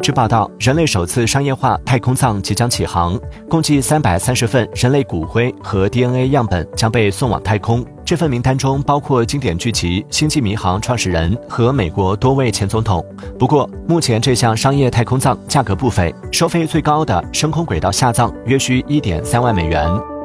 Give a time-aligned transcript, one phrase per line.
[0.00, 7.84] 据报道人类首次商业化太空葬即将启航共计三百三十份人类骨灰和 dna 样本将被送往太空。
[8.04, 13.04] 这份名单中包括经典剧集星际迷航创始人和美国多位前总统。
[13.38, 20.17] 不过目前这项商业太空葬价格不菲收费最高的深空轨道下葬约需一点三万美元。